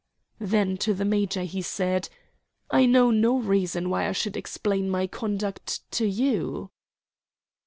[0.39, 2.09] Then to the major he said,
[2.71, 6.71] "I know no reason why I should explain my conduct to you."